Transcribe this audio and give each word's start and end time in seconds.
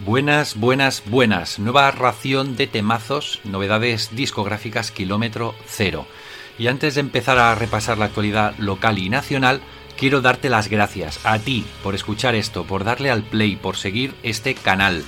Buenas, 0.00 0.54
buenas, 0.54 1.02
buenas. 1.06 1.58
Nueva 1.58 1.90
ración 1.90 2.56
de 2.56 2.68
temazos, 2.68 3.40
novedades 3.42 4.14
discográficas 4.14 4.92
kilómetro 4.92 5.56
cero. 5.66 6.06
Y 6.56 6.68
antes 6.68 6.94
de 6.94 7.00
empezar 7.00 7.36
a 7.38 7.56
repasar 7.56 7.98
la 7.98 8.04
actualidad 8.04 8.56
local 8.58 8.98
y 8.98 9.10
nacional, 9.10 9.60
quiero 9.96 10.20
darte 10.20 10.50
las 10.50 10.68
gracias 10.68 11.18
a 11.24 11.40
ti 11.40 11.66
por 11.82 11.96
escuchar 11.96 12.36
esto, 12.36 12.62
por 12.62 12.84
darle 12.84 13.10
al 13.10 13.24
play, 13.24 13.56
por 13.56 13.76
seguir 13.76 14.14
este 14.22 14.54
canal. 14.54 15.02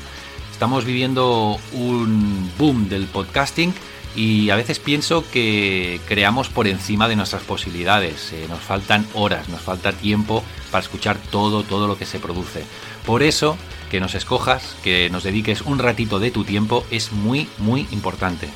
Estamos 0.50 0.84
viviendo 0.84 1.56
un 1.72 2.50
boom 2.58 2.88
del 2.88 3.04
podcasting 3.06 3.72
y 4.16 4.50
a 4.50 4.56
veces 4.56 4.80
pienso 4.80 5.24
que 5.30 6.00
creamos 6.08 6.48
por 6.48 6.66
encima 6.66 7.08
de 7.08 7.14
nuestras 7.14 7.44
posibilidades. 7.44 8.32
Eh, 8.32 8.46
nos 8.48 8.58
faltan 8.58 9.06
horas, 9.14 9.48
nos 9.48 9.60
falta 9.60 9.92
tiempo 9.92 10.42
para 10.72 10.82
escuchar 10.82 11.16
todo, 11.30 11.62
todo 11.62 11.86
lo 11.86 11.96
que 11.96 12.06
se 12.06 12.18
produce. 12.18 12.64
Por 13.06 13.22
eso 13.22 13.56
que 13.90 14.00
nos 14.00 14.14
escojas, 14.14 14.76
que 14.82 15.10
nos 15.10 15.24
dediques 15.24 15.60
un 15.62 15.78
ratito 15.78 16.18
de 16.18 16.30
tu 16.30 16.44
tiempo 16.44 16.86
es 16.90 17.12
muy, 17.12 17.48
muy 17.58 17.86
importante. 17.90 18.48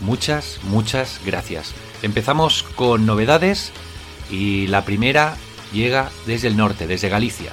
Muchas, 0.00 0.58
muchas 0.64 1.20
gracias. 1.24 1.72
Empezamos 2.02 2.64
con 2.64 3.06
novedades 3.06 3.72
y 4.30 4.66
la 4.66 4.84
primera 4.84 5.36
llega 5.72 6.10
desde 6.26 6.48
el 6.48 6.56
norte, 6.56 6.86
desde 6.86 7.08
Galicia. 7.08 7.52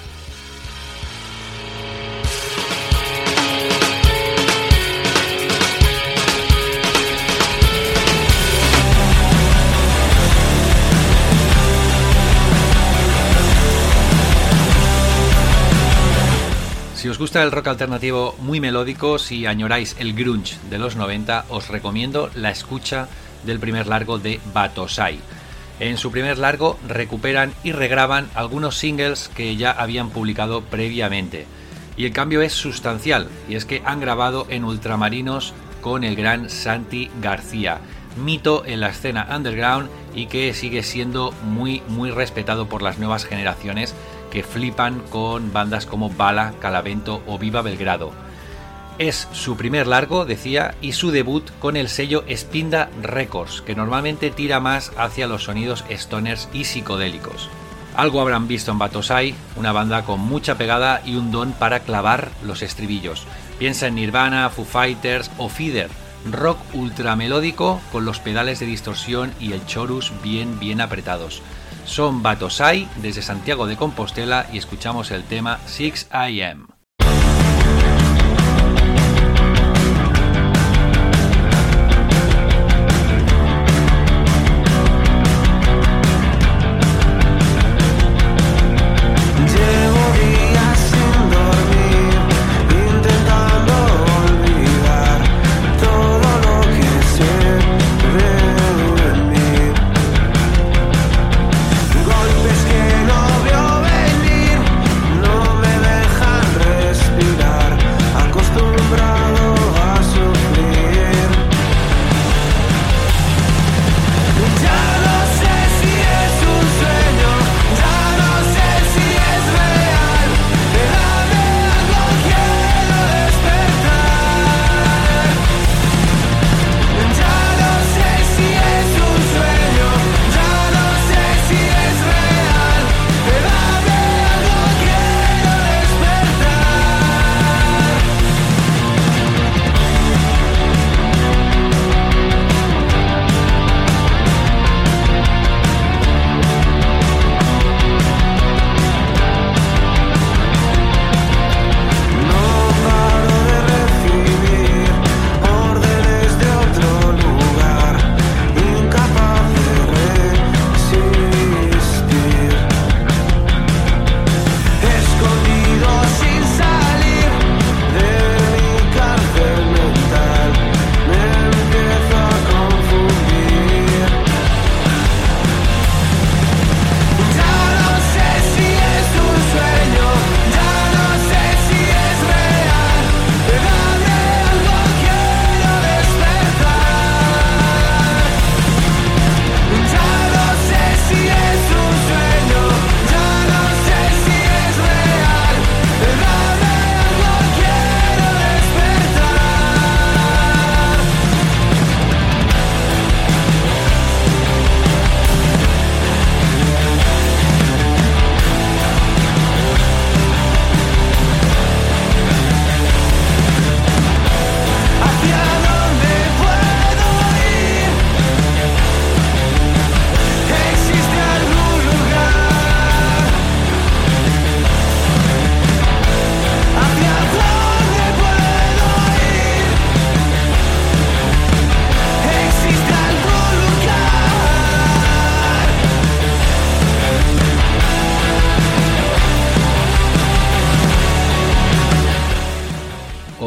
Gusta 17.19 17.43
el 17.43 17.51
rock 17.51 17.67
alternativo 17.67 18.33
muy 18.39 18.61
melódico, 18.61 19.19
si 19.19 19.45
añoráis 19.45 19.93
el 19.99 20.13
grunge 20.13 20.55
de 20.69 20.77
los 20.77 20.95
90, 20.95 21.47
os 21.49 21.67
recomiendo 21.67 22.29
la 22.33 22.49
escucha 22.49 23.09
del 23.43 23.59
primer 23.59 23.87
largo 23.87 24.19
de 24.19 24.39
Batosai. 24.53 25.19
En 25.81 25.97
su 25.97 26.11
primer 26.11 26.37
largo 26.37 26.79
recuperan 26.87 27.53
y 27.61 27.73
regraban 27.73 28.29
algunos 28.35 28.77
singles 28.77 29.29
que 29.35 29.57
ya 29.57 29.71
habían 29.71 30.11
publicado 30.11 30.61
previamente. 30.61 31.45
Y 31.97 32.05
el 32.05 32.13
cambio 32.13 32.41
es 32.41 32.53
sustancial, 32.53 33.27
y 33.49 33.55
es 33.55 33.65
que 33.65 33.81
han 33.83 33.99
grabado 33.99 34.47
en 34.49 34.63
ultramarinos 34.63 35.53
con 35.81 36.05
el 36.05 36.15
gran 36.15 36.49
Santi 36.49 37.11
García, 37.21 37.81
mito 38.15 38.63
en 38.65 38.79
la 38.79 38.89
escena 38.89 39.27
underground 39.35 39.89
y 40.15 40.27
que 40.27 40.53
sigue 40.53 40.83
siendo 40.83 41.33
muy 41.43 41.83
muy 41.89 42.11
respetado 42.11 42.67
por 42.67 42.81
las 42.81 42.97
nuevas 42.97 43.25
generaciones 43.25 43.93
que 44.31 44.43
flipan 44.43 45.01
con 45.09 45.51
bandas 45.53 45.85
como 45.85 46.09
Bala, 46.09 46.53
Calavento 46.59 47.21
o 47.27 47.37
Viva 47.37 47.61
Belgrado. 47.61 48.11
Es 48.97 49.29
su 49.31 49.55
primer 49.55 49.87
largo, 49.87 50.25
decía, 50.25 50.75
y 50.81 50.91
su 50.91 51.11
debut 51.11 51.49
con 51.59 51.77
el 51.77 51.87
sello 51.87 52.25
Spinda 52.29 52.89
Records, 53.01 53.61
que 53.61 53.75
normalmente 53.75 54.29
tira 54.29 54.59
más 54.59 54.91
hacia 54.97 55.27
los 55.27 55.45
sonidos 55.45 55.85
stoners 55.89 56.49
y 56.51 56.65
psicodélicos. 56.65 57.49
Algo 57.95 58.21
habrán 58.21 58.47
visto 58.47 58.71
en 58.71 58.77
Batosai, 58.77 59.35
una 59.55 59.71
banda 59.71 60.03
con 60.03 60.19
mucha 60.19 60.57
pegada 60.57 61.01
y 61.05 61.15
un 61.15 61.31
don 61.31 61.53
para 61.53 61.79
clavar 61.81 62.29
los 62.43 62.61
estribillos. 62.61 63.25
Piensa 63.57 63.87
en 63.87 63.95
Nirvana, 63.95 64.49
Foo 64.49 64.65
Fighters 64.65 65.31
o 65.37 65.49
Feeder, 65.49 65.89
rock 66.29 66.59
ultramelódico 66.73 67.81
con 67.91 68.05
los 68.05 68.19
pedales 68.19 68.59
de 68.59 68.65
distorsión 68.65 69.33
y 69.39 69.53
el 69.53 69.65
chorus 69.65 70.11
bien 70.23 70.59
bien 70.59 70.81
apretados. 70.81 71.41
Son 71.89 72.21
Batosai 72.21 72.87
desde 72.97 73.23
Santiago 73.23 73.65
de 73.65 73.75
Compostela 73.75 74.45
y 74.53 74.59
escuchamos 74.59 75.09
el 75.09 75.23
tema 75.23 75.59
6 75.65 76.09
AM. 76.11 76.78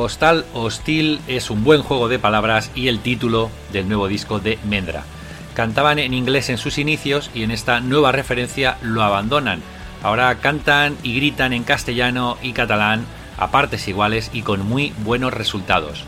Hostal 0.03 0.45
Hostil 0.53 1.21
es 1.29 1.49
un 1.49 1.63
buen 1.63 1.81
juego 1.81 2.09
de 2.09 2.19
palabras 2.19 2.73
y 2.75 2.89
el 2.89 2.99
título 2.99 3.51
del 3.73 3.87
nuevo 3.87 4.09
disco 4.09 4.41
de 4.41 4.59
Mendra. 4.65 5.05
Cantaban 5.55 6.01
en 6.01 6.13
inglés 6.13 6.51
en 6.51 6.59
sus 6.59 6.79
inicios 6.79 7.31
y 7.35 7.45
en 7.45 7.53
esta 7.53 7.79
nueva 7.79 8.11
referencia 8.11 8.79
lo 8.83 9.05
abandonan. 9.05 9.63
Ahora 10.03 10.35
cantan 10.41 10.97
y 11.05 11.15
gritan 11.15 11.53
en 11.53 11.63
castellano 11.63 12.37
y 12.43 12.53
catalán 12.53 13.05
a 13.39 13.53
partes 13.53 13.87
iguales 13.87 14.31
y 14.33 14.43
con 14.43 14.67
muy 14.67 14.93
buenos 15.05 15.33
resultados. 15.33 16.03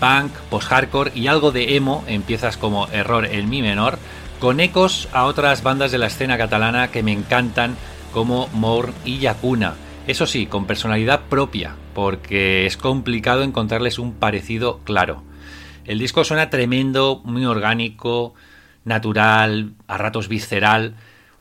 Punk, 0.00 0.32
post-hardcore 0.50 1.12
y 1.14 1.28
algo 1.28 1.50
de 1.50 1.76
emo 1.76 2.04
empiezas 2.08 2.58
como 2.58 2.88
error 2.88 3.24
en 3.24 3.48
mi 3.48 3.62
menor, 3.62 3.98
con 4.38 4.60
ecos 4.60 5.08
a 5.14 5.24
otras 5.24 5.62
bandas 5.62 5.92
de 5.92 5.98
la 5.98 6.08
escena 6.08 6.36
catalana 6.36 6.88
que 6.88 7.02
me 7.02 7.12
encantan 7.12 7.74
como 8.12 8.48
Mourn 8.48 8.92
y 9.06 9.18
Yakuna. 9.18 9.76
Eso 10.06 10.26
sí, 10.26 10.46
con 10.46 10.66
personalidad 10.66 11.22
propia, 11.30 11.74
porque 11.98 12.64
es 12.64 12.76
complicado 12.76 13.42
encontrarles 13.42 13.98
un 13.98 14.12
parecido 14.12 14.78
claro. 14.84 15.24
El 15.84 15.98
disco 15.98 16.22
suena 16.22 16.48
tremendo, 16.48 17.20
muy 17.24 17.44
orgánico, 17.44 18.34
natural, 18.84 19.72
a 19.88 19.98
ratos 19.98 20.28
visceral. 20.28 20.94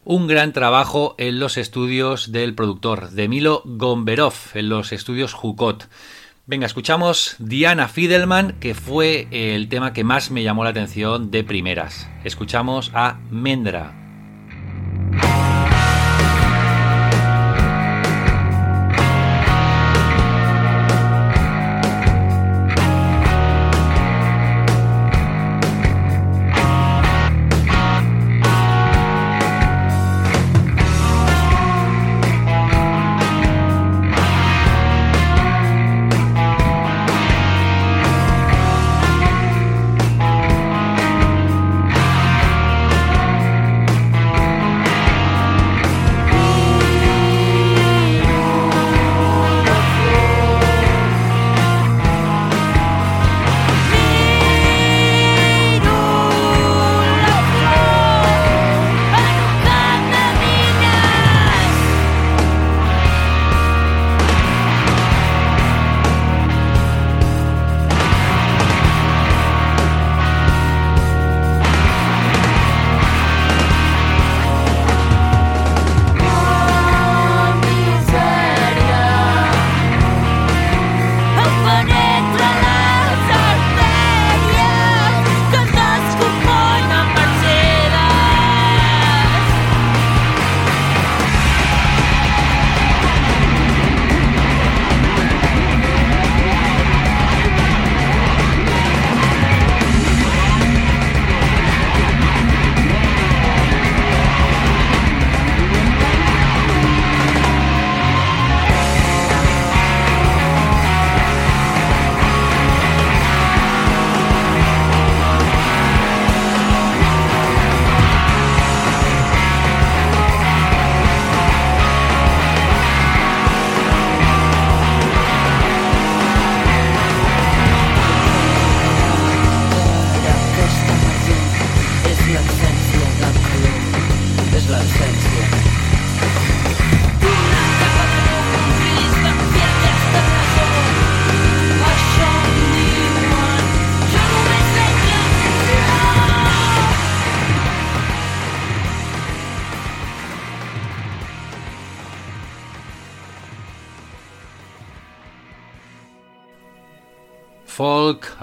Un 0.04 0.26
gran 0.26 0.54
trabajo 0.54 1.14
en 1.20 1.40
los 1.40 1.58
estudios 1.58 2.32
del 2.32 2.56
productor, 2.56 3.12
de 3.12 3.28
Milo 3.28 3.62
Gomberov, 3.66 4.34
en 4.56 4.70
los 4.70 4.94
estudios 4.94 5.34
Jukot. 5.34 5.90
Venga, 6.48 6.66
escuchamos 6.66 7.36
Diana 7.38 7.88
Fidelman, 7.88 8.54
que 8.54 8.74
fue 8.74 9.28
el 9.30 9.70
tema 9.70 9.94
que 9.94 10.04
más 10.04 10.32
me 10.32 10.42
llamó 10.42 10.64
la 10.64 10.72
atención 10.72 11.30
de 11.30 11.44
primeras. 11.44 12.10
Escuchamos 12.24 12.90
a 12.96 13.20
Mendra. 13.30 13.94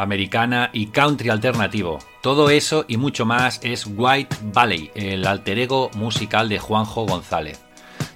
Americana 0.05 0.71
y 0.73 0.87
country 0.87 1.31
alternativo. 1.31 1.99
Todo 2.23 2.51
eso 2.51 2.85
y 2.87 2.97
mucho 2.97 3.27
más 3.27 3.59
es 3.63 3.87
White 3.87 4.37
Valley, 4.53 4.93
el 4.95 5.27
alter 5.27 5.59
ego 5.59 5.91
musical 5.97 6.49
de 6.49 6.61
Juanjo 6.61 7.05
González. 7.07 7.61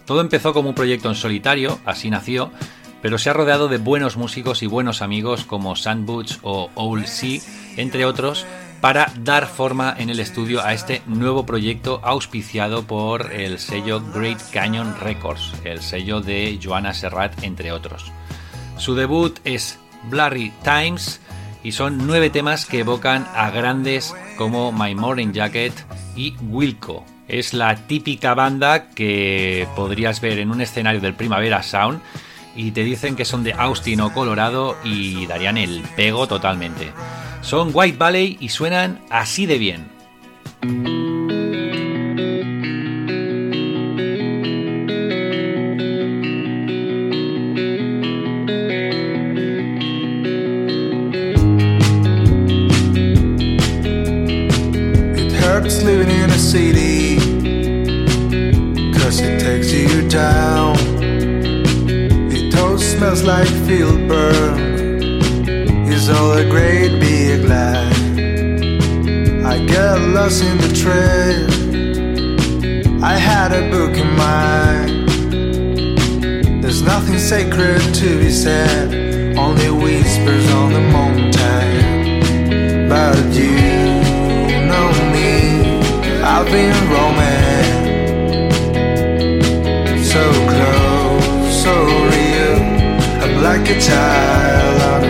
Todo 0.07 0.21
empezó 0.21 0.55
como 0.55 0.69
un 0.69 0.75
proyecto 0.75 1.09
en 1.09 1.17
solitario, 1.17 1.81
así 1.85 2.09
nació, 2.09 2.53
pero 3.03 3.19
se 3.19 3.31
ha 3.31 3.33
rodeado 3.33 3.69
de 3.69 3.79
buenos 3.79 4.17
músicos 4.17 4.63
y 4.63 4.67
buenos 4.67 5.03
amigos 5.03 5.45
como 5.45 5.77
Sandbuch 5.77 6.39
o 6.43 6.71
Old 6.75 7.07
Sea, 7.07 7.41
entre 7.77 8.05
otros, 8.05 8.47
para 8.81 9.13
dar 9.21 9.47
forma 9.47 9.95
en 9.99 10.09
el 10.09 10.21
estudio 10.21 10.65
a 10.65 10.73
este 10.73 11.03
nuevo 11.07 11.45
proyecto 11.45 12.01
auspiciado 12.05 12.85
por 12.85 13.33
el 13.33 13.59
sello 13.59 14.01
Great 14.15 14.41
Canyon 14.53 14.95
Records, 15.01 15.53
el 15.65 15.81
sello 15.81 16.21
de 16.21 16.59
Joanna 16.63 16.95
Serrat, 16.95 17.43
entre 17.43 17.73
otros. 17.73 18.13
Su 18.77 18.95
debut 18.95 19.39
es 19.45 19.79
Blurry 20.05 20.53
Times, 20.63 21.21
y 21.63 21.73
son 21.73 22.07
nueve 22.07 22.31
temas 22.31 22.67
que 22.67 22.81
evocan 22.81 23.27
a 23.35 23.51
grandes 23.51 24.15
como 24.37 24.73
My 24.73 24.95
Morning 24.95 25.33
Jacket 25.33 25.73
y 26.17 26.35
Wilco. 26.49 27.05
Es 27.27 27.53
la 27.53 27.77
típica 27.77 28.35
banda 28.35 28.91
que 28.91 29.69
podrías 29.77 30.21
ver 30.21 30.39
en 30.39 30.51
un 30.51 30.61
escenario 30.61 31.01
del 31.01 31.15
Primavera 31.15 31.63
Sound 31.63 32.01
y 32.57 32.71
te 32.73 32.83
dicen 32.85 33.17
que 33.17 33.25
son 33.25 33.45
de 33.45 33.53
Austin 33.53 34.01
o 34.01 34.13
Colorado 34.13 34.77
y 34.83 35.27
darían 35.27 35.59
el 35.59 35.83
pego 35.97 36.27
totalmente. 36.27 36.93
Son 37.43 37.71
White 37.73 37.99
Valley 37.99 38.37
y 38.41 38.49
suenan 38.49 39.01
así 39.11 39.47
de 39.47 39.59
bien. 39.59 41.18
City. 56.49 57.19
Cause 58.97 59.21
it 59.21 59.39
takes 59.39 59.71
you 59.71 60.09
down. 60.09 60.77
It 62.33 62.55
all 62.59 62.79
smells 62.79 63.23
like 63.23 63.49
field 63.67 64.09
burn. 64.09 64.59
Is 65.93 66.09
all 66.09 66.33
a 66.33 66.45
great 66.49 66.99
big 67.01 67.45
lie. 67.45 67.93
I 69.53 69.63
get 69.67 70.01
lost 70.17 70.43
in 70.43 70.57
the 70.59 70.73
trail 70.83 71.49
I 73.05 73.17
had 73.17 73.53
a 73.53 73.71
book 73.71 73.95
in 74.05 74.11
mind. 74.17 75.09
There's 76.63 76.83
nothing 76.83 77.19
sacred 77.19 77.83
to 78.01 78.19
be 78.19 78.31
said. 78.31 78.89
Only 79.37 79.71
whispers 79.71 80.51
on 80.61 80.73
the 80.73 80.81
mountain. 80.97 82.89
But 82.89 83.19
you 83.35 83.78
I've 86.31 86.47
been 86.53 86.77
roaming 86.93 87.69
so 90.05 90.25
close, 90.53 91.63
so 91.65 91.75
real. 92.15 92.61
I'm 93.23 93.43
like 93.43 93.67
a 93.71 93.81
child 93.81 94.83
on 94.93 95.03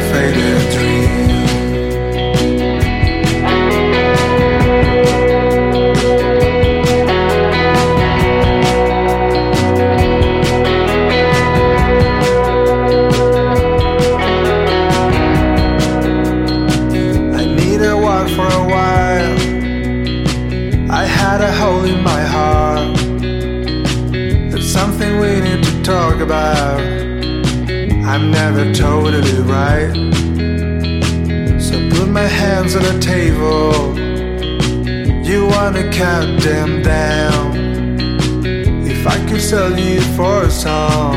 never 28.51 28.73
totally 28.73 29.41
right. 29.43 29.93
So 31.61 31.77
put 31.91 32.09
my 32.09 32.29
hands 32.43 32.75
on 32.77 32.83
the 32.83 32.99
table. 32.99 33.95
You 35.23 35.47
wanna 35.47 35.93
count 35.93 36.41
them 36.41 36.83
down. 36.83 37.45
If 38.87 39.07
I 39.07 39.19
could 39.29 39.43
sell 39.43 39.79
you 39.79 40.01
for 40.17 40.45
a 40.45 40.51
song, 40.51 41.15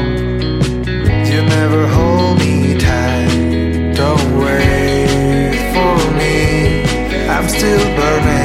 you 1.30 1.40
never 1.58 1.88
hold 1.88 2.40
me 2.40 2.78
tight. 2.78 3.94
Don't 4.02 4.30
wait 4.44 5.54
for 5.74 5.96
me. 6.20 6.84
I'm 7.30 7.48
still 7.48 7.86
burning. 7.96 8.41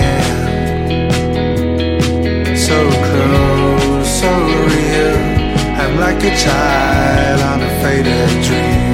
Like 5.99 6.23
a 6.23 6.37
child 6.37 7.41
on 7.41 7.63
a 7.63 7.71
faded 7.83 8.45
dream. 8.45 8.86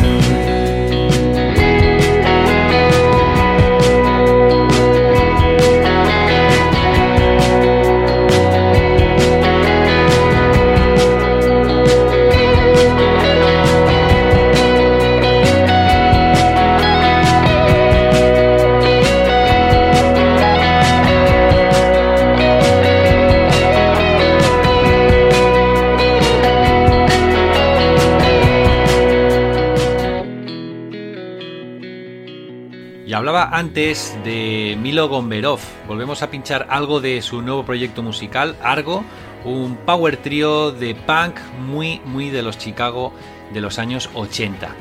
Antes 33.63 34.19
de 34.25 34.77
Milo 34.83 35.09
Gomberov. 35.09 35.61
Volvemos 35.87 36.21
a 36.23 36.31
pinchar 36.31 36.67
algo 36.69 37.01
de 37.01 37.23
su 37.23 37.43
nuevo 37.43 37.65
proyecto 37.65 38.03
musical, 38.03 38.57
Argo, 38.61 39.05
un 39.45 39.77
power 39.77 40.17
trio 40.17 40.73
de 40.73 40.97
punk 40.97 41.39
muy, 41.61 42.01
muy 42.05 42.31
de 42.31 42.43
los 42.43 42.59
Chicago 42.59 43.13
de 43.55 43.61
los 43.61 43.79
años 43.79 44.11
80. 44.15 44.75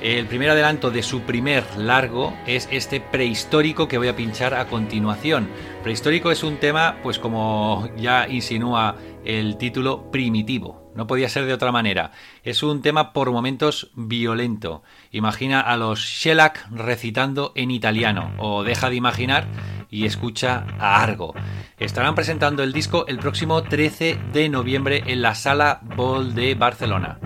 El 0.00 0.26
primer 0.26 0.50
adelanto 0.50 0.92
de 0.92 1.02
su 1.02 1.22
primer 1.22 1.64
largo 1.76 2.32
es 2.46 2.68
este 2.70 3.00
prehistórico 3.00 3.88
que 3.88 3.98
voy 3.98 4.06
a 4.06 4.14
pinchar 4.14 4.54
a 4.54 4.68
continuación. 4.68 5.48
Prehistórico 5.82 6.30
es 6.30 6.44
un 6.44 6.58
tema, 6.58 6.98
pues 7.02 7.18
como 7.18 7.88
ya 7.96 8.28
insinúa 8.28 8.94
el 9.24 9.56
título, 9.56 10.12
primitivo. 10.12 10.87
No 10.98 11.06
podía 11.06 11.28
ser 11.28 11.46
de 11.46 11.52
otra 11.52 11.70
manera. 11.70 12.10
Es 12.42 12.64
un 12.64 12.82
tema 12.82 13.12
por 13.12 13.30
momentos 13.30 13.92
violento. 13.94 14.82
Imagina 15.12 15.60
a 15.60 15.76
los 15.76 16.00
Shellac 16.00 16.66
recitando 16.72 17.52
en 17.54 17.70
italiano. 17.70 18.32
O 18.38 18.64
deja 18.64 18.90
de 18.90 18.96
imaginar 18.96 19.46
y 19.90 20.06
escucha 20.06 20.66
a 20.80 21.00
Argo. 21.00 21.34
Estarán 21.78 22.16
presentando 22.16 22.64
el 22.64 22.72
disco 22.72 23.06
el 23.06 23.20
próximo 23.20 23.62
13 23.62 24.18
de 24.32 24.48
noviembre 24.48 25.04
en 25.06 25.22
la 25.22 25.36
Sala 25.36 25.78
Ball 25.84 26.34
de 26.34 26.56
Barcelona. 26.56 27.20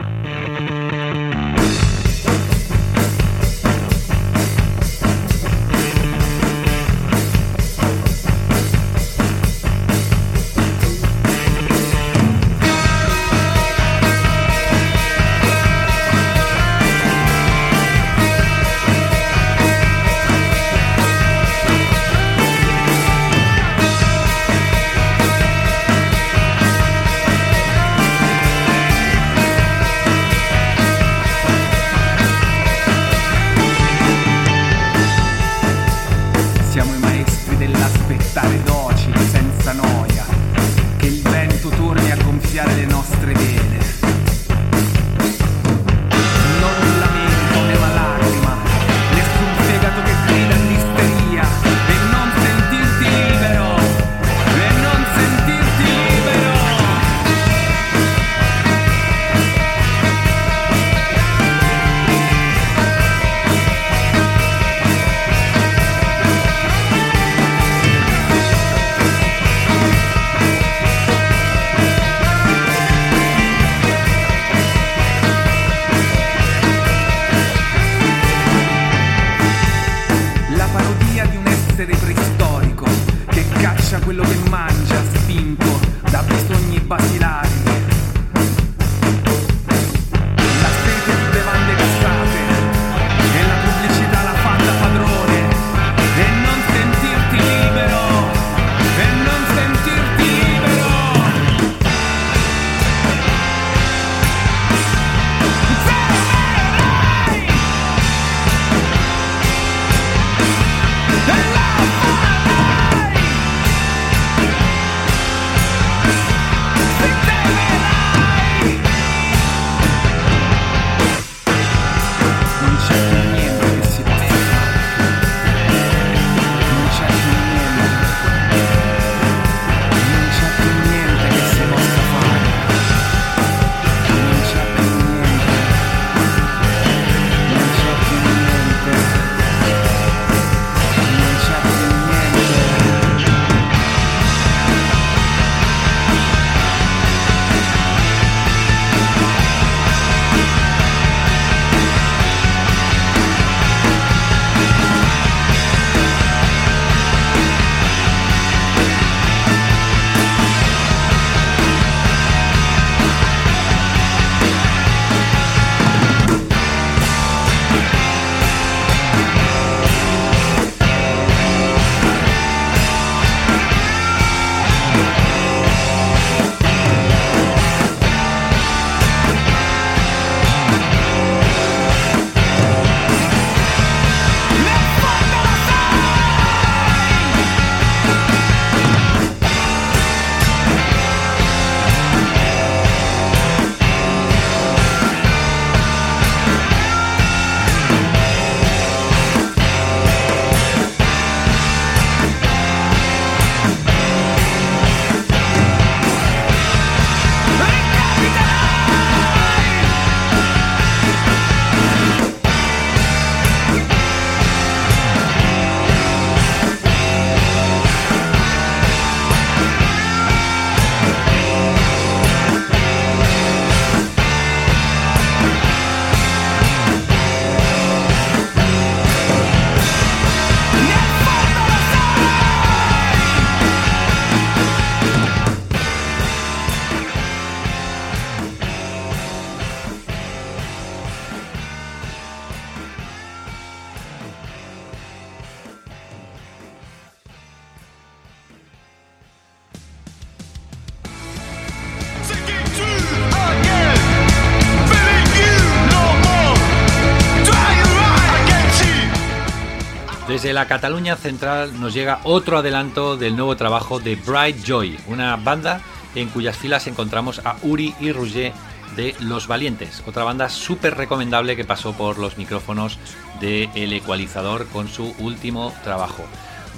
Desde 260.43 260.55
la 260.55 260.67
Cataluña 260.67 261.15
central 261.15 261.81
nos 261.81 261.95
llega 261.95 262.19
otro 262.25 262.59
adelanto 262.59 263.17
del 263.17 263.37
nuevo 263.37 263.57
trabajo 263.57 264.01
de 264.01 264.17
Bright 264.17 264.65
Joy, 264.65 264.99
una 265.07 265.37
banda 265.37 265.81
en 266.17 266.31
cuyas 266.31 266.57
filas 266.57 266.89
encontramos 266.89 267.41
a 267.45 267.55
Uri 267.63 267.95
y 268.01 268.11
Roger 268.11 268.53
de 268.97 269.15
Los 269.21 269.47
Valientes, 269.47 270.03
otra 270.05 270.25
banda 270.25 270.49
súper 270.49 270.97
recomendable 270.97 271.55
que 271.55 271.65
pasó 271.65 271.93
por 271.93 272.19
los 272.19 272.39
micrófonos 272.39 272.99
de 273.41 273.71
El 273.77 273.93
Ecualizador 273.93 274.67
con 274.67 274.89
su 274.89 275.15
último 275.21 275.73
trabajo. 275.85 276.25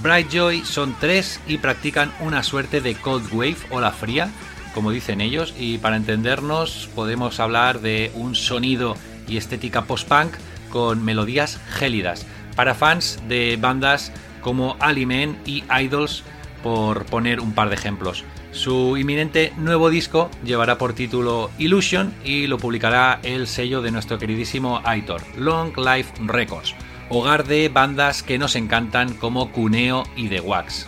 Bright 0.03 0.31
Joy 0.31 0.63
son 0.67 0.95
tres 1.01 1.41
y 1.49 1.57
practican 1.57 2.13
una 2.21 2.43
suerte 2.43 2.83
de 2.83 2.95
cold 2.95 3.33
wave 3.33 3.57
o 3.71 3.81
la 3.81 3.93
fría, 3.93 4.29
como 4.75 4.91
dicen 4.91 5.23
ellos, 5.23 5.55
y 5.59 5.79
para 5.79 5.97
entendernos 5.97 6.91
podemos 6.95 7.41
hablar 7.41 7.81
de 7.81 8.13
un 8.15 8.35
sonido 8.35 8.95
y 9.27 9.39
estética 9.39 9.85
post-punk 9.87 10.35
con 10.69 11.03
melodías 11.03 11.59
gélidas, 11.71 12.27
para 12.55 12.75
fans 12.75 13.21
de 13.29 13.57
bandas 13.61 14.13
como 14.41 14.77
Alimen 14.81 15.39
y 15.45 15.65
Idols, 15.71 16.23
por 16.63 17.05
poner 17.07 17.41
un 17.41 17.53
par 17.53 17.69
de 17.69 17.75
ejemplos. 17.75 18.25
Su 18.53 18.97
inminente 18.97 19.53
nuevo 19.57 19.91
disco 19.91 20.31
llevará 20.45 20.79
por 20.79 20.93
título 20.93 21.51
Illusion 21.59 22.15
y 22.25 22.47
lo 22.47 22.59
publicará 22.59 23.19
el 23.23 23.49
sello 23.49 23.83
de 23.83 23.91
nuestro 23.91 24.19
queridísimo 24.19 24.81
Aitor, 24.85 25.23
Long 25.37 25.77
Life 25.77 26.13
Records, 26.25 26.75
hogar 27.11 27.47
de 27.47 27.69
bandas 27.69 28.23
que 28.23 28.39
nos 28.39 28.55
encantan 28.55 29.15
como 29.15 29.51
Cuneo 29.51 30.05
y 30.15 30.29
The 30.29 30.41
Wax. 30.41 30.87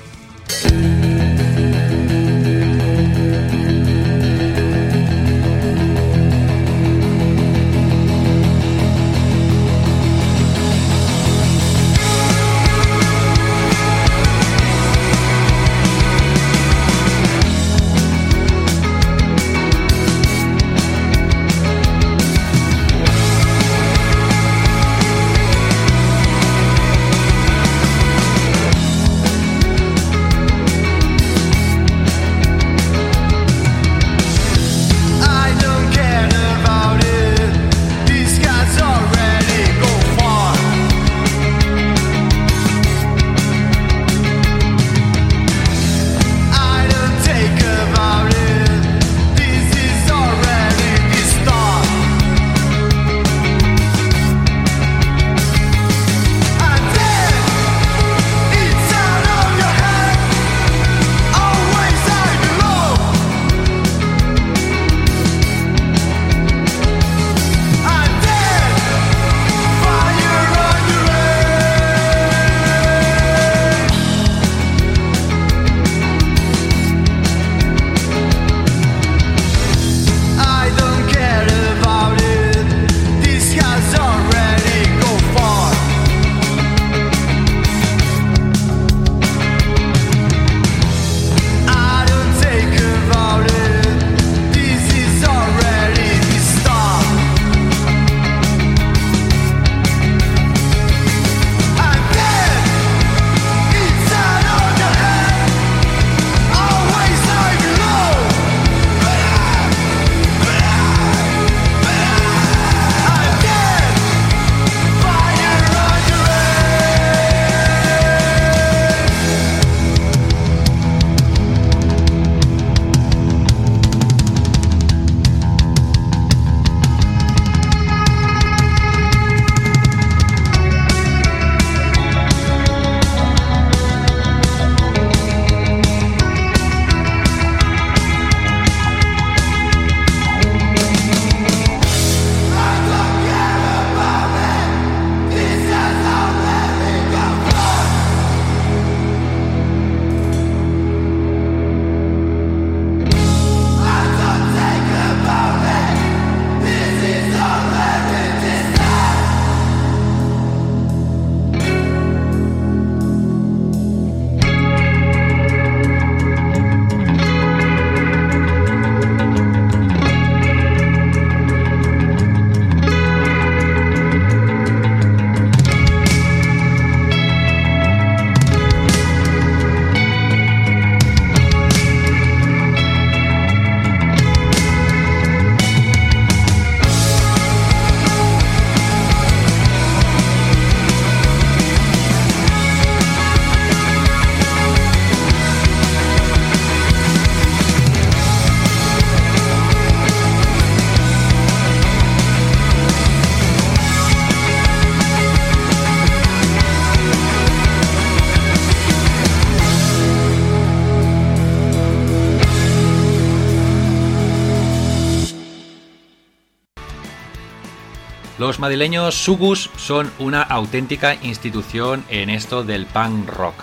Los 218.56 218.62
madrileños 218.62 219.14
Sugus 219.14 219.68
son 219.76 220.10
una 220.18 220.40
auténtica 220.40 221.14
institución 221.14 222.06
en 222.08 222.30
esto 222.30 222.64
del 222.64 222.86
punk 222.86 223.28
rock. 223.28 223.54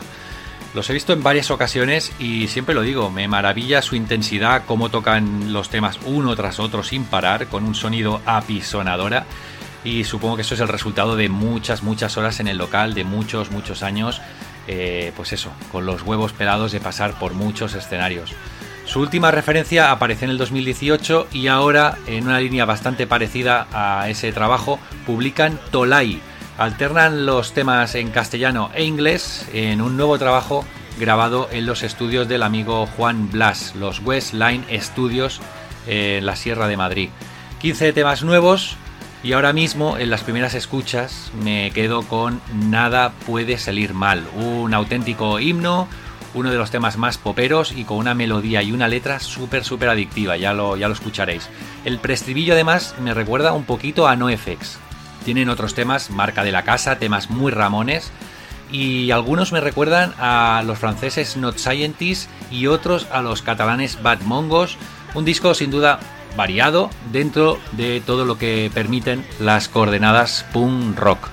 Los 0.76 0.88
he 0.88 0.94
visto 0.94 1.14
en 1.14 1.24
varias 1.24 1.50
ocasiones 1.50 2.12
y 2.20 2.48
siempre 2.48 2.76
lo 2.76 2.84
digo, 2.84 3.10
me 3.10 3.28
maravilla 3.28 3.82
su 3.82 3.96
intensidad, 3.96 4.66
cómo 4.68 4.90
tocan 4.90 5.52
los 5.52 5.70
temas 5.70 5.98
uno 6.06 6.36
tras 6.36 6.60
otro 6.60 6.84
sin 6.84 7.06
parar, 7.06 7.48
con 7.48 7.64
un 7.64 7.74
sonido 7.74 8.22
apisonadora. 8.28 9.26
Y 9.84 10.04
supongo 10.04 10.36
que 10.36 10.44
eso 10.44 10.54
es 10.54 10.62
el 10.62 10.68
resultado 10.68 11.16
de 11.16 11.28
muchas, 11.28 11.82
muchas 11.82 12.16
horas 12.16 12.40
en 12.40 12.48
el 12.48 12.60
local, 12.60 12.94
de 12.94 13.04
muchos, 13.04 13.50
muchos 13.50 13.82
años, 13.82 14.22
eh, 14.68 15.12
pues 15.16 15.34
eso, 15.34 15.52
con 15.72 15.88
los 15.88 16.04
huevos 16.04 16.34
pelados 16.34 16.72
de 16.72 16.80
pasar 16.80 17.18
por 17.18 17.34
muchos 17.34 17.74
escenarios. 17.74 18.32
Su 18.94 19.00
última 19.00 19.32
referencia 19.32 19.90
aparece 19.90 20.26
en 20.26 20.30
el 20.30 20.38
2018 20.38 21.30
y 21.34 21.48
ahora, 21.48 21.98
en 22.06 22.26
una 22.28 22.40
línea 22.40 22.66
bastante 22.66 23.08
parecida 23.08 23.66
a 23.74 24.08
ese 24.08 24.32
trabajo, 24.32 24.78
publican 25.08 25.60
Tolai, 25.72 26.22
Alternan 26.60 27.26
los 27.26 27.54
temas 27.54 27.96
en 27.96 28.12
castellano 28.12 28.70
e 28.76 28.84
inglés 28.84 29.50
en 29.52 29.82
un 29.82 29.98
nuevo 29.98 30.20
trabajo 30.20 30.64
grabado 31.00 31.50
en 31.52 31.66
los 31.66 31.82
estudios 31.82 32.28
del 32.28 32.44
amigo 32.44 32.86
Juan 32.96 33.32
Blas, 33.32 33.74
los 33.76 34.00
West 34.02 34.36
Line 34.36 34.64
Studios 34.80 35.42
en 35.88 36.24
la 36.28 36.36
Sierra 36.36 36.68
de 36.68 36.78
Madrid. 36.78 37.10
15 37.62 37.94
temas 37.94 38.22
nuevos 38.22 38.78
y 39.24 39.34
ahora 39.34 39.54
mismo 39.54 39.98
en 39.98 40.12
las 40.12 40.22
primeras 40.22 40.54
escuchas 40.54 41.32
me 41.44 41.72
quedo 41.72 42.04
con 42.04 42.42
Nada 42.54 43.12
puede 43.26 43.58
salir 43.58 43.96
mal, 43.96 44.24
un 44.36 44.72
auténtico 44.76 45.40
himno, 45.40 45.88
uno 46.34 46.52
de 46.52 46.58
los 46.58 46.72
temas 46.72 46.98
más 46.98 47.17
poperos 47.17 47.72
y 47.72 47.84
con 47.84 47.98
una 47.98 48.13
melodía 48.13 48.62
y 48.63 48.72
una 48.72 48.88
letra 48.88 49.19
súper 49.19 49.63
súper 49.63 49.89
adictiva, 49.89 50.38
ya 50.38 50.54
lo, 50.54 50.78
ya 50.78 50.88
lo 50.88 50.93
escucharéis. 50.93 51.50
El 51.86 52.00
prestribillo 52.00 52.54
además 52.54 52.96
me 53.02 53.13
recuerda 53.13 53.54
un 53.54 53.65
poquito 53.65 54.08
a 54.08 54.15
NoFX. 54.15 54.78
Tienen 55.26 55.50
otros 55.50 55.74
temas, 55.74 56.10
marca 56.10 56.43
de 56.43 56.52
la 56.52 56.63
casa, 56.63 57.00
temas 57.00 57.30
muy 57.30 57.52
ramones 57.52 58.12
y 58.72 59.12
algunos 59.12 59.52
me 59.52 59.62
recuerdan 59.62 60.13
a 60.17 60.63
los 60.65 60.80
franceses 60.80 61.38
Not 61.38 61.58
Scientists 61.58 62.28
y 62.52 62.67
otros 62.67 63.08
a 63.12 63.22
los 63.22 63.41
catalanes 63.41 64.02
Bad 64.02 64.22
Mongos. 64.22 64.78
Un 65.13 65.26
disco 65.26 65.54
sin 65.54 65.72
duda 65.72 66.00
variado 66.36 66.89
dentro 67.12 67.60
de 67.74 68.02
todo 68.02 68.26
lo 68.26 68.38
que 68.38 68.72
permiten 68.74 69.26
las 69.39 69.69
coordenadas 69.69 70.46
punk 70.52 70.98
rock. 70.98 71.30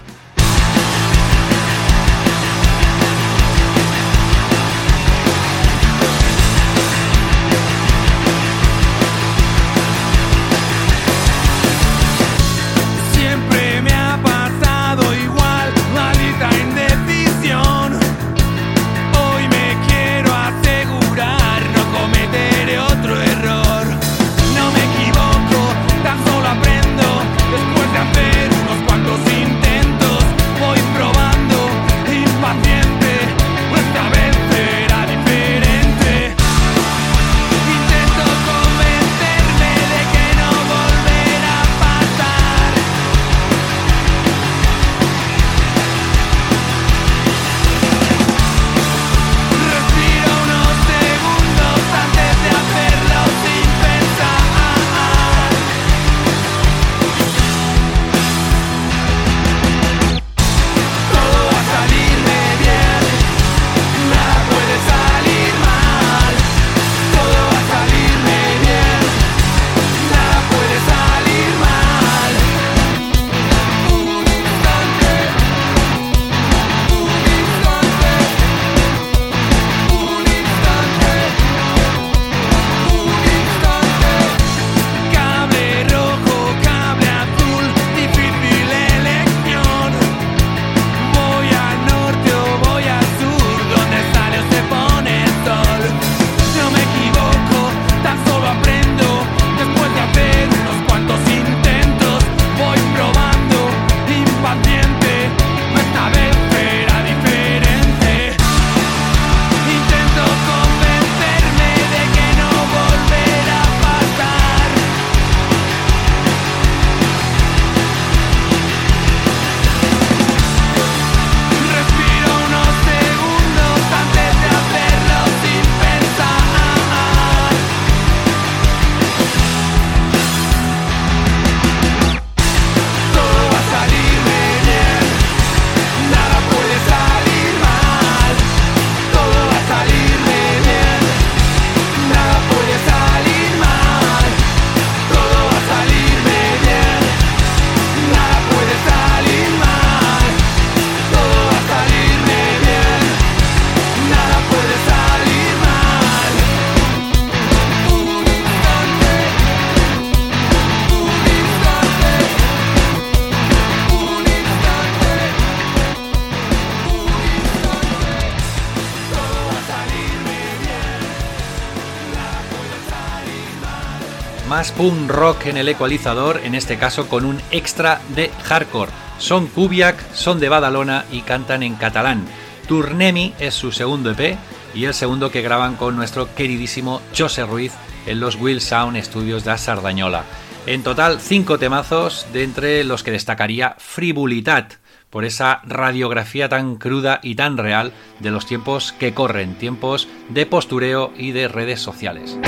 Un 174.79 175.09
rock 175.09 175.47
en 175.47 175.57
el 175.57 175.69
ecualizador, 175.69 176.41
en 176.45 176.55
este 176.55 176.79
caso 176.79 177.09
con 177.09 177.25
un 177.25 177.41
extra 177.51 178.01
de 178.15 178.31
hardcore. 178.45 178.93
Son 179.19 179.47
Kubiak, 179.47 180.15
son 180.15 180.41
de 180.41 180.49
Badalona 180.49 181.05
y 181.11 181.23
cantan 181.23 181.63
en 181.63 181.75
catalán. 181.75 182.27
Turnemi 182.67 183.35
es 183.39 183.55
su 183.55 183.73
segundo 183.73 184.11
EP 184.13 184.39
y 184.75 184.85
el 184.85 184.95
segundo 184.95 185.31
que 185.31 185.43
graban 185.43 185.77
con 185.77 185.97
nuestro 185.97 186.35
queridísimo 186.35 187.03
José 187.17 187.45
Ruiz 187.45 187.73
en 188.07 188.21
los 188.21 188.37
Will 188.37 188.61
Sound 188.61 189.03
Studios 189.03 189.45
de 189.45 189.59
Sardañola. 189.59 190.25
En 190.67 190.83
total, 190.83 191.21
cinco 191.21 191.59
temazos, 191.59 192.27
de 192.33 192.45
entre 192.45 192.85
los 192.85 193.03
que 193.03 193.11
destacaría 193.11 193.77
Fribulitat, 193.79 194.75
por 195.11 195.25
esa 195.25 195.61
radiografía 195.65 196.49
tan 196.49 196.77
cruda 196.77 197.19
y 197.23 197.35
tan 197.35 197.57
real 197.57 197.93
de 198.21 198.31
los 198.31 198.47
tiempos 198.47 198.93
que 198.93 199.13
corren, 199.13 199.57
tiempos 199.57 200.09
de 200.29 200.47
postureo 200.47 201.13
y 201.17 201.33
de 201.33 201.49
redes 201.49 201.81
sociales. 201.81 202.39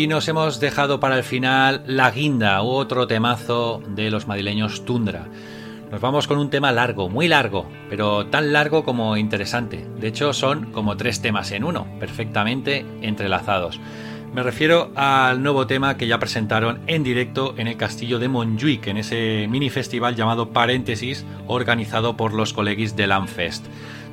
Y 0.00 0.06
nos 0.06 0.26
hemos 0.28 0.60
dejado 0.60 0.98
para 0.98 1.18
el 1.18 1.24
final 1.24 1.82
La 1.86 2.10
Guinda, 2.10 2.62
otro 2.62 3.06
temazo 3.06 3.82
de 3.86 4.10
los 4.10 4.26
madrileños 4.26 4.86
Tundra. 4.86 5.28
Nos 5.90 6.00
vamos 6.00 6.26
con 6.26 6.38
un 6.38 6.48
tema 6.48 6.72
largo, 6.72 7.10
muy 7.10 7.28
largo, 7.28 7.68
pero 7.90 8.24
tan 8.24 8.54
largo 8.54 8.82
como 8.82 9.18
interesante. 9.18 9.86
De 10.00 10.08
hecho, 10.08 10.32
son 10.32 10.72
como 10.72 10.96
tres 10.96 11.20
temas 11.20 11.52
en 11.52 11.64
uno, 11.64 11.86
perfectamente 12.00 12.86
entrelazados. 13.02 13.78
Me 14.32 14.42
refiero 14.42 14.90
al 14.94 15.42
nuevo 15.42 15.66
tema 15.66 15.98
que 15.98 16.06
ya 16.06 16.18
presentaron 16.18 16.80
en 16.86 17.02
directo 17.02 17.52
en 17.58 17.66
el 17.66 17.76
castillo 17.76 18.18
de 18.18 18.28
Montjuic, 18.28 18.86
en 18.86 18.96
ese 18.96 19.48
mini 19.50 19.68
festival 19.68 20.16
llamado 20.16 20.48
Paréntesis, 20.48 21.26
organizado 21.46 22.16
por 22.16 22.32
los 22.32 22.54
colegis 22.54 22.96
de 22.96 23.06
Landfest. 23.06 23.66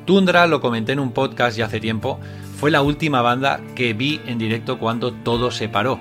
Tundra, 0.08 0.46
lo 0.46 0.62
comenté 0.62 0.92
en 0.92 1.00
un 1.00 1.12
podcast 1.12 1.58
ya 1.58 1.66
hace 1.66 1.80
tiempo, 1.80 2.18
fue 2.56 2.70
la 2.70 2.80
última 2.80 3.20
banda 3.20 3.60
que 3.74 3.92
vi 3.92 4.22
en 4.24 4.38
directo 4.38 4.78
cuando 4.78 5.12
todo 5.12 5.50
se 5.50 5.68
paró. 5.68 6.00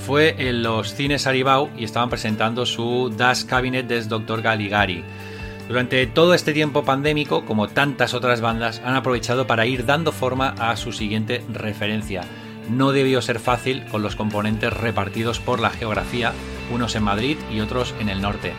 Fue 0.00 0.34
en 0.36 0.62
los 0.62 0.92
cines 0.92 1.26
Aribau 1.26 1.70
y 1.74 1.84
estaban 1.84 2.10
presentando 2.10 2.66
su 2.66 3.10
Das 3.16 3.46
Cabinet 3.46 3.86
des 3.86 4.10
Dr. 4.10 4.42
Galigari. 4.42 5.02
Durante 5.66 6.06
todo 6.06 6.34
este 6.34 6.52
tiempo 6.52 6.84
pandémico, 6.84 7.46
como 7.46 7.68
tantas 7.68 8.12
otras 8.12 8.42
bandas, 8.42 8.82
han 8.84 8.96
aprovechado 8.96 9.46
para 9.46 9.64
ir 9.64 9.86
dando 9.86 10.12
forma 10.12 10.50
a 10.58 10.76
su 10.76 10.92
siguiente 10.92 11.42
referencia. 11.50 12.24
No 12.68 12.92
debió 12.92 13.22
ser 13.22 13.38
fácil 13.38 13.86
con 13.86 14.02
los 14.02 14.14
componentes 14.14 14.74
repartidos 14.74 15.40
por 15.40 15.58
la 15.58 15.70
geografía, 15.70 16.34
unos 16.70 16.94
en 16.96 17.04
Madrid 17.04 17.38
y 17.50 17.60
otros 17.60 17.94
en 17.98 18.10
el 18.10 18.20
norte 18.20 18.52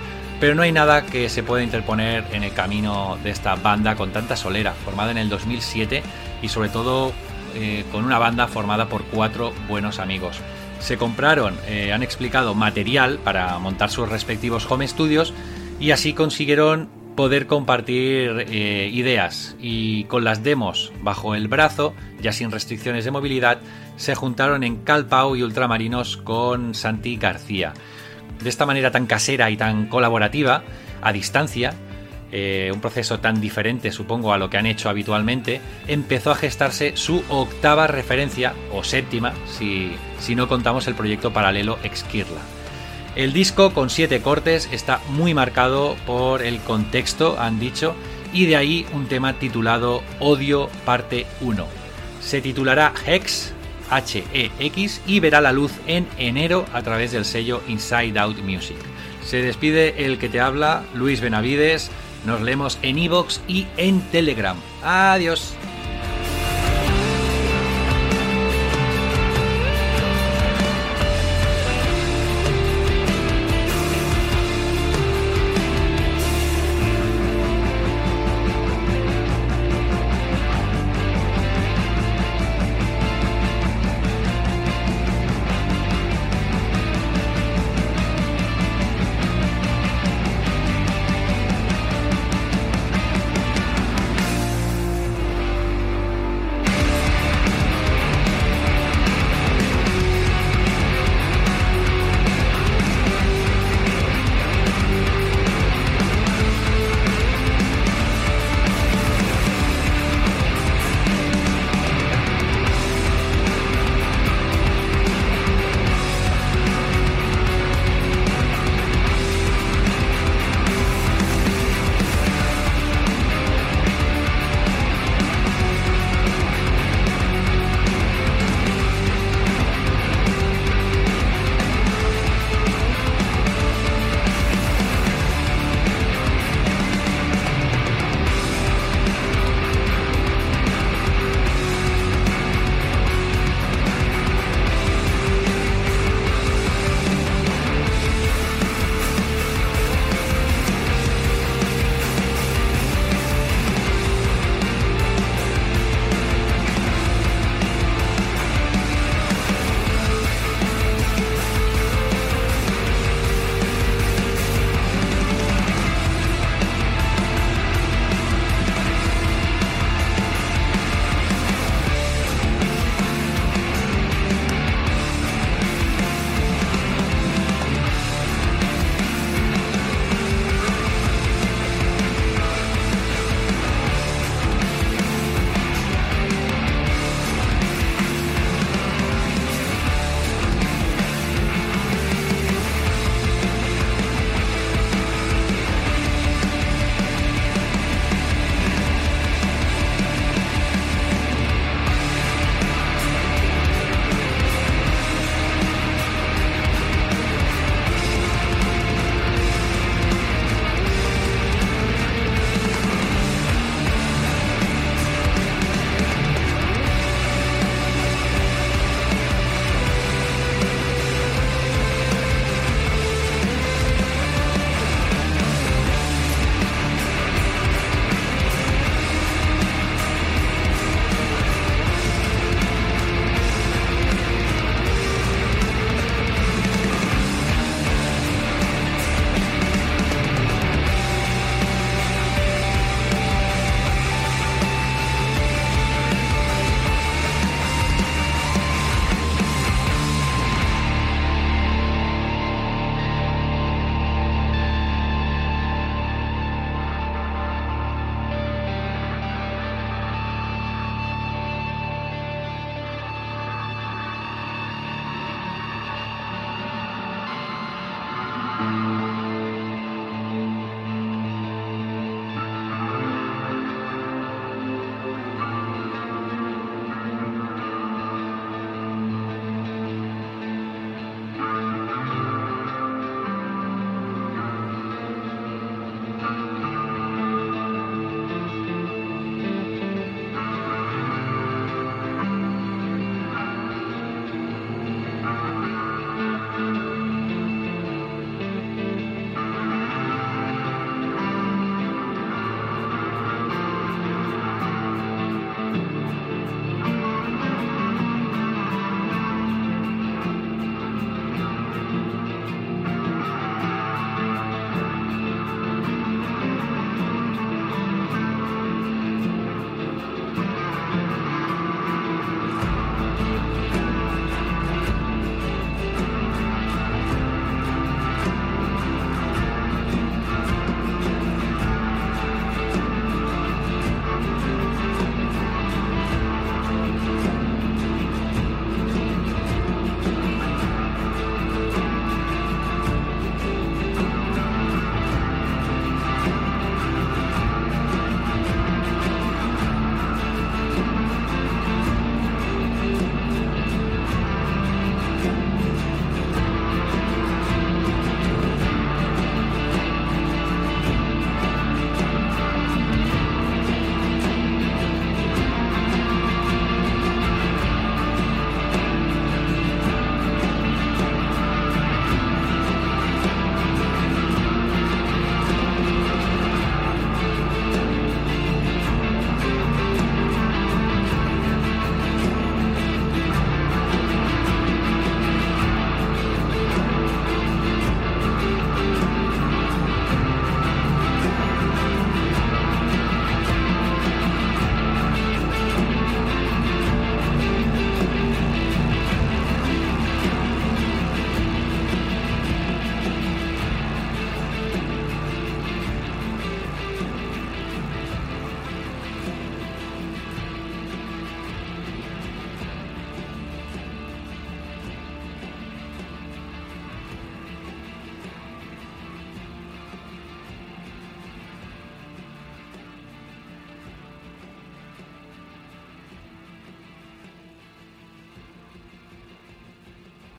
pero 0.43 0.55
no 0.55 0.63
hay 0.63 0.73
nada 0.73 1.05
que 1.05 1.29
se 1.29 1.41
pueda 1.41 1.63
interponer 1.63 2.25
en 2.33 2.43
el 2.43 2.51
camino 2.51 3.17
de 3.23 3.29
esta 3.29 3.55
banda 3.55 3.95
con 3.95 4.11
tanta 4.11 4.35
solera, 4.35 4.73
formada 4.73 5.11
en 5.11 5.17
el 5.17 5.29
2007 5.29 6.03
y 6.41 6.49
sobre 6.49 6.67
todo 6.67 7.13
eh, 7.55 7.85
con 7.93 8.03
una 8.03 8.19
banda 8.19 8.49
formada 8.49 8.89
por 8.89 9.05
cuatro 9.05 9.53
buenos 9.69 9.99
amigos. 9.99 10.41
Se 10.81 10.97
compraron, 10.97 11.55
eh, 11.65 11.93
han 11.93 12.03
explicado, 12.03 12.55
material 12.55 13.19
para 13.23 13.57
montar 13.57 13.89
sus 13.89 14.09
respectivos 14.09 14.69
home 14.69 14.85
studios 14.85 15.33
y 15.79 15.91
así 15.91 16.11
consiguieron 16.11 16.89
poder 17.15 17.47
compartir 17.47 18.45
eh, 18.49 18.89
ideas 18.91 19.55
y 19.61 20.03
con 20.05 20.25
las 20.25 20.43
demos 20.43 20.91
bajo 21.03 21.35
el 21.35 21.47
brazo, 21.47 21.93
ya 22.21 22.33
sin 22.33 22.51
restricciones 22.51 23.05
de 23.05 23.11
movilidad, 23.11 23.59
se 23.95 24.13
juntaron 24.13 24.65
en 24.65 24.83
Calpau 24.83 25.37
y 25.37 25.43
Ultramarinos 25.43 26.17
con 26.17 26.75
Santi 26.75 27.15
García 27.15 27.73
de 28.43 28.49
esta 28.49 28.65
manera 28.65 28.91
tan 28.91 29.05
casera 29.05 29.49
y 29.49 29.57
tan 29.57 29.87
colaborativa, 29.87 30.63
a 31.01 31.11
distancia, 31.11 31.73
eh, 32.31 32.71
un 32.73 32.81
proceso 32.81 33.19
tan 33.19 33.39
diferente 33.39 33.91
supongo 33.91 34.33
a 34.33 34.37
lo 34.37 34.49
que 34.49 34.57
han 34.57 34.65
hecho 34.65 34.89
habitualmente, 34.89 35.61
empezó 35.87 36.31
a 36.31 36.35
gestarse 36.35 36.93
su 36.95 37.23
octava 37.29 37.87
referencia, 37.87 38.53
o 38.71 38.83
séptima, 38.83 39.33
si, 39.47 39.91
si 40.19 40.35
no 40.35 40.47
contamos 40.47 40.87
el 40.87 40.95
proyecto 40.95 41.31
paralelo 41.31 41.77
Exkirla. 41.83 42.41
El 43.15 43.31
disco 43.31 43.73
con 43.73 43.91
siete 43.91 44.21
cortes 44.21 44.67
está 44.71 44.99
muy 45.09 45.35
marcado 45.35 45.95
por 46.07 46.41
el 46.41 46.59
contexto, 46.59 47.39
han 47.39 47.59
dicho, 47.59 47.93
y 48.33 48.47
de 48.47 48.55
ahí 48.55 48.85
un 48.93 49.07
tema 49.07 49.33
titulado 49.33 50.01
Odio 50.19 50.69
parte 50.85 51.27
1. 51.41 51.67
Se 52.19 52.41
titulará 52.41 52.93
Hex 53.05 53.53
HEX 53.97 55.01
y 55.05 55.19
verá 55.19 55.41
la 55.41 55.51
luz 55.51 55.71
en 55.87 56.07
enero 56.17 56.65
a 56.73 56.81
través 56.81 57.11
del 57.11 57.25
sello 57.25 57.61
Inside 57.67 58.19
Out 58.19 58.39
Music. 58.39 58.77
Se 59.25 59.41
despide 59.41 60.05
el 60.05 60.17
que 60.17 60.29
te 60.29 60.39
habla, 60.39 60.83
Luis 60.93 61.21
Benavides. 61.21 61.91
Nos 62.25 62.41
leemos 62.41 62.77
en 62.81 62.99
iVoox 62.99 63.39
y 63.47 63.67
en 63.77 64.01
Telegram. 64.11 64.57
Adiós. 64.83 65.55